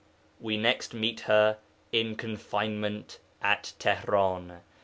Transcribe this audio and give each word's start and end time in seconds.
We 0.39 0.57
next 0.57 0.95
meet 0.95 1.17
with 1.19 1.25
her 1.27 1.57
in 1.91 2.15
confinement 2.15 3.19
at 3.39 3.73
Tihran. 3.77 4.61